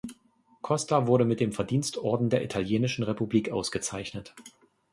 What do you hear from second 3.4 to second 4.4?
ausgezeichnet.